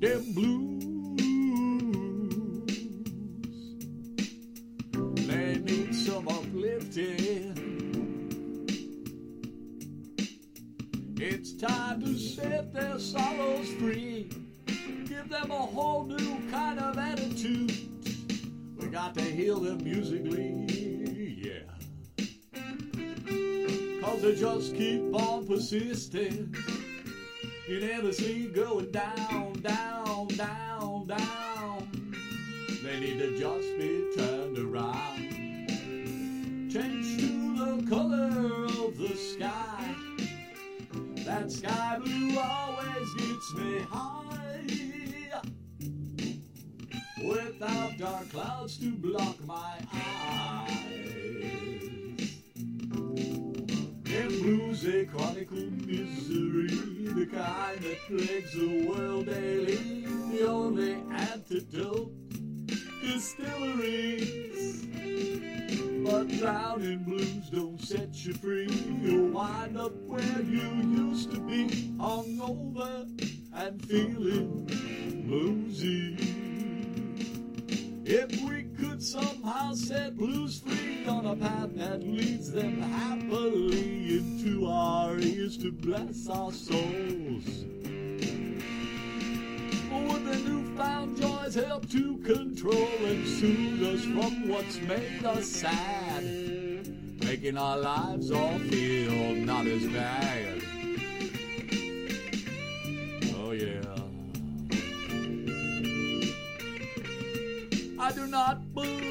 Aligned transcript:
them 0.00 0.32
blues. 0.32 0.84
They 5.26 5.58
need 5.58 5.94
some 5.94 6.28
uplifting. 6.28 7.54
It's 11.16 11.52
time 11.54 12.00
to 12.02 12.16
set 12.16 12.72
their 12.72 12.98
sorrows 13.00 13.68
free. 13.74 14.30
Give 15.06 15.28
them 15.28 15.50
a 15.50 15.54
whole 15.54 16.04
new 16.04 16.48
kind 16.50 16.78
of 16.78 16.96
attitude. 16.96 17.72
We 18.76 18.86
got 18.86 19.14
to 19.14 19.22
heal 19.22 19.58
them 19.58 19.82
musically, 19.82 20.64
yeah. 21.42 21.64
Cause 24.00 24.22
they 24.22 24.36
just 24.36 24.76
keep 24.76 25.12
on 25.12 25.46
persisting. 25.48 26.54
Unanimously 27.68 28.46
going 28.46 28.90
down, 28.92 29.52
down, 29.60 30.26
down, 30.28 31.06
down. 31.06 31.88
They 32.82 32.98
need 32.98 33.18
to 33.18 33.38
just 33.38 33.76
be 33.76 34.10
turned 34.16 34.56
around. 34.56 35.18
Change 36.72 37.18
to 37.20 37.56
the 37.56 37.86
color 37.90 38.64
of 38.64 38.96
the 38.96 39.14
sky. 39.14 39.94
That 41.26 41.52
sky 41.52 41.98
blue 42.02 42.38
always 42.38 43.14
gets 43.18 43.54
me 43.56 43.80
high. 43.90 44.66
Without 47.22 47.98
dark 47.98 48.30
clouds 48.30 48.78
to 48.78 48.92
block 48.92 49.44
my 49.44 49.78
eyes. 49.92 51.37
Blues, 54.48 54.82
they 54.82 55.04
chronicle 55.04 55.70
misery, 55.84 56.68
the 56.68 57.26
kind 57.26 57.78
that 57.80 57.98
plagues 58.06 58.52
the 58.52 58.86
world 58.88 59.26
daily. 59.26 60.06
The 60.32 60.46
only 60.48 60.94
antidote, 61.10 62.12
distilleries. 63.02 64.86
But 66.04 66.28
drowning 66.38 67.04
blues 67.04 67.50
don't 67.50 67.80
set 67.80 68.24
you 68.24 68.32
free. 68.34 68.70
You'll 69.02 69.32
wind 69.32 69.76
up 69.76 69.92
where 70.06 70.40
you 70.40 70.70
used 71.10 71.30
to 71.32 71.40
be, 71.40 71.66
hungover 71.98 73.06
and 73.54 73.84
feeling 73.86 74.66
bluesy. 75.26 76.16
If 78.06 78.40
we 78.40 78.62
could 78.78 79.02
somehow 79.02 79.74
set 79.74 80.16
blues 80.16 80.60
free 80.60 81.06
on 81.06 81.26
a 81.26 81.36
path 81.36 81.74
that 81.74 82.02
leads 82.02 82.50
them 82.50 82.80
happily 82.80 83.67
ears 85.48 85.56
to 85.56 85.72
bless 85.72 86.28
our 86.28 86.52
souls. 86.52 87.64
Would 89.90 90.24
the 90.26 90.36
newfound 90.44 91.16
joys 91.16 91.54
help 91.54 91.88
to 91.90 92.18
control 92.18 92.88
and 93.04 93.26
soothe 93.26 93.82
us 93.82 94.04
from 94.04 94.48
what's 94.48 94.80
made 94.82 95.24
us 95.24 95.46
sad? 95.46 96.24
Making 97.24 97.56
our 97.56 97.78
lives 97.78 98.30
all 98.30 98.58
feel 98.58 99.34
not 99.46 99.66
as 99.66 99.86
bad. 99.86 100.62
Oh 103.36 103.52
yeah. 103.52 103.82
I 107.98 108.12
do 108.12 108.26
not 108.26 108.74
believe 108.74 109.07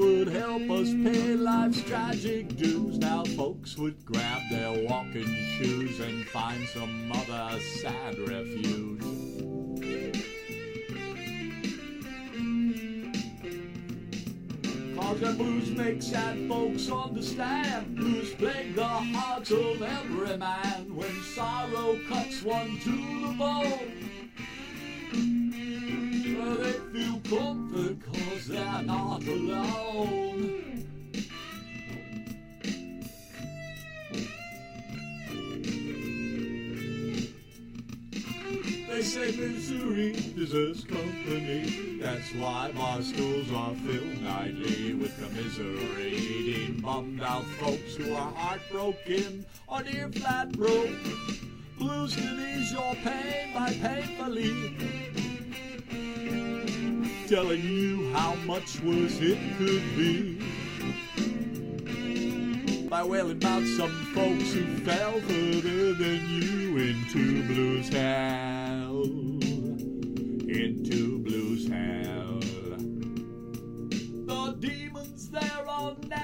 would 0.00 0.28
help 0.28 0.62
us 0.70 0.88
pay 1.04 1.34
life's 1.34 1.82
tragic 1.82 2.56
dues. 2.56 2.98
Now 2.98 3.22
folks 3.22 3.76
would 3.76 4.02
grab 4.06 4.40
their 4.50 4.88
walking 4.88 5.26
shoes 5.58 6.00
and 6.00 6.26
find 6.28 6.66
some 6.68 7.12
other 7.12 7.60
sad 7.60 8.18
refuge. 8.18 9.02
Cause 14.96 15.20
the 15.20 15.32
blues 15.36 15.70
make 15.70 16.02
sad 16.02 16.48
folks 16.48 16.90
understand. 16.90 17.96
Blues 17.96 18.32
plague 18.34 18.74
the 18.74 18.84
hearts 18.84 19.50
of 19.50 19.82
every 19.82 20.36
man 20.38 20.94
when 20.94 21.22
sorrow 21.34 21.98
cuts 22.08 22.42
one 22.42 22.78
to 22.84 22.90
the 22.90 23.34
bone. 23.36 24.09
Alone. 29.28 30.86
They 38.88 39.02
say 39.02 39.32
misery 39.36 40.12
deserves 40.34 40.84
company. 40.84 41.98
That's 42.00 42.34
why 42.34 42.72
bar 42.72 43.02
schools 43.02 43.50
are 43.52 43.74
filled 43.74 44.22
nightly 44.22 44.94
with 44.94 45.16
commiserating 45.18 46.80
bummed 46.80 47.22
out 47.22 47.44
folks 47.60 47.96
who 47.96 48.12
are 48.12 48.32
heartbroken 48.32 49.46
or 49.68 49.82
near 49.82 50.08
flat 50.12 50.52
broke. 50.52 50.90
Blues 51.78 52.14
can 52.14 52.40
ease 52.40 52.72
your 52.72 52.94
pain 52.96 53.54
by 53.54 53.72
painfully 53.72 54.76
telling 57.30 57.62
you 57.62 58.12
how 58.12 58.34
much 58.44 58.80
worse 58.80 59.20
it 59.20 59.38
could 59.56 59.96
be. 59.96 60.36
By 62.88 63.04
wailing 63.04 63.36
about 63.36 63.62
some 63.76 63.92
folks 64.12 64.52
who 64.52 64.64
fell 64.78 65.20
further 65.20 65.94
than 65.94 66.28
you 66.28 66.76
into 66.78 67.39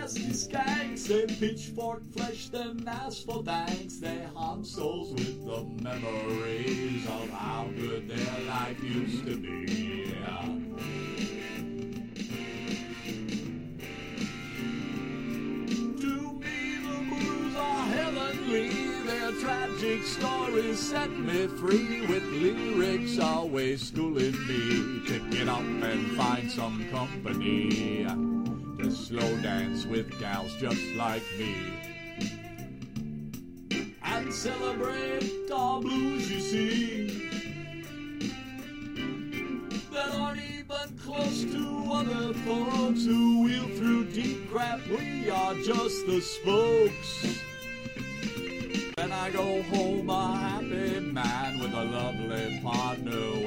nasty 0.06 0.30
skanks. 0.30 1.08
They 1.08 1.26
pitchfork 1.26 2.02
flesh, 2.12 2.48
then 2.48 2.84
ask 2.86 3.24
for 3.24 3.42
thanks. 3.42 3.96
They 3.96 4.24
haunt 4.34 4.66
souls 4.66 5.12
with 5.12 5.44
the 5.44 5.64
memories 5.82 7.04
of 7.06 7.30
how 7.30 7.68
good 7.74 8.08
their 8.08 8.46
life 8.46 8.80
used 8.82 9.26
to 9.26 9.36
be. 9.36 10.14
To 16.00 16.32
me, 16.32 16.76
the 16.86 16.98
blues 17.08 17.56
are 17.56 17.86
heavenly. 17.86 18.68
Their 19.06 19.32
tragic 19.32 20.04
stories 20.04 20.78
set 20.78 21.10
me 21.10 21.48
free 21.48 22.06
with 22.06 22.22
lyrics 22.24 23.18
always 23.18 23.88
schooling 23.88 24.38
me 24.46 25.02
to 25.08 25.30
get 25.30 25.48
up 25.48 25.60
and 25.60 26.16
find 26.16 26.50
some 26.50 26.88
company. 26.90 28.35
To 28.86 28.92
slow 28.92 29.36
dance 29.38 29.84
with 29.84 30.16
gals 30.20 30.54
just 30.60 30.80
like 30.94 31.24
me. 31.36 31.56
And 34.00 34.32
celebrate 34.32 35.50
our 35.52 35.80
blues, 35.80 36.30
you 36.30 36.40
see. 36.40 37.28
That 39.92 40.14
aren't 40.14 40.40
even 40.40 40.98
close 41.02 41.42
to 41.46 41.92
other 41.92 42.32
folks 42.44 43.04
who 43.04 43.42
wheel 43.42 43.66
through 43.76 44.04
deep 44.12 44.48
crap. 44.52 44.78
We 44.86 45.30
are 45.30 45.54
just 45.54 46.06
the 46.06 46.20
spokes. 46.20 47.40
Then 48.96 49.10
I 49.10 49.30
go 49.30 49.62
home 49.62 50.08
a 50.10 50.36
happy 50.36 51.00
man 51.00 51.58
with 51.58 51.72
a 51.72 51.84
lovely 51.84 52.60
partner 52.62 53.46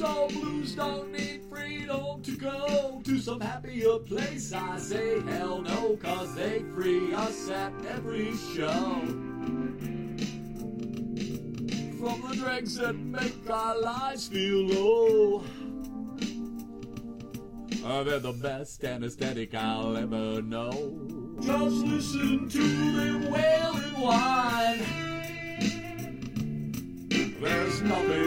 So 0.00 0.28
blues 0.28 0.74
don't 0.76 1.12
need 1.12 1.42
freedom 1.50 2.22
to 2.22 2.36
go 2.38 3.02
to 3.04 3.18
some 3.20 3.38
happier 3.38 3.98
place. 3.98 4.50
I 4.50 4.78
say 4.78 5.20
hell 5.20 5.60
no, 5.60 5.98
cause 6.02 6.34
they 6.34 6.64
free 6.74 7.12
us 7.12 7.50
at 7.50 7.70
every 7.86 8.32
show. 8.54 9.02
From 11.98 12.22
the 12.26 12.34
dregs 12.34 12.76
that 12.76 12.94
make 12.94 13.50
our 13.50 13.78
lives 13.78 14.28
feel 14.28 14.64
low. 14.68 15.44
Uh, 17.84 18.02
they're 18.02 18.20
the 18.20 18.32
best 18.32 18.82
anesthetic 18.82 19.54
I'll 19.54 19.98
ever 19.98 20.40
know. 20.40 21.36
Just 21.42 21.76
listen 21.84 22.48
to 22.48 22.58
them 22.58 23.30
wailing 23.30 24.00
whine. 24.00 25.10
There's 27.38 27.82
nothing 27.82 28.19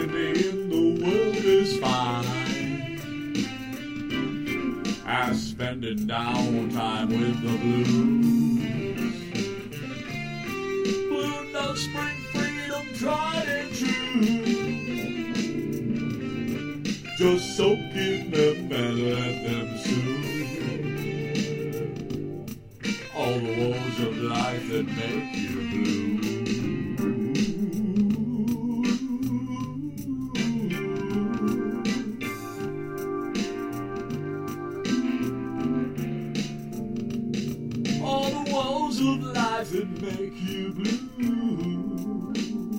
spending 5.84 6.06
downtime 6.06 7.08
with 7.08 7.42
the 7.42 7.58
blues. 7.58 8.24
Blue 11.08 11.52
notes 11.52 11.82
spring 11.82 12.18
freedom 12.32 12.86
tried 12.94 13.48
and 13.48 13.74
true. 13.74 14.44
Just 17.18 17.56
soak 17.56 17.78
in 17.78 18.30
them 18.30 18.72
and 18.72 18.98
let 19.10 19.44
them 19.44 19.78
soothe. 19.78 20.24
All 23.14 23.38
the 23.38 23.52
woes 23.58 23.98
of 24.00 24.16
life 24.18 24.68
that 24.70 24.86
make 24.86 25.36
you 25.36 25.48
blue. 25.70 26.23
Of 38.96 39.24
life 39.24 39.70
that 39.72 40.02
make 40.02 40.40
you 40.40 40.72
blue. 40.72 42.73